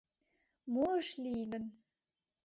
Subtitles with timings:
[0.73, 1.63] Мо ыш лий гын!